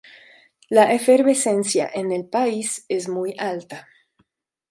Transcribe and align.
La 0.71 0.89
efervescencia 0.93 1.87
en 1.93 2.11
el 2.11 2.25
país 2.27 2.85
es 2.89 3.07
muy 3.07 3.35
alta. 3.37 3.87